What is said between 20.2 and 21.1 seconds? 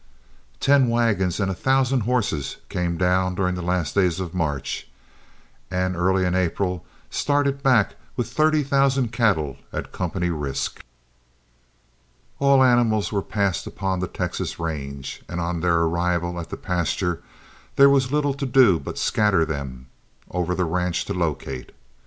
over the ranch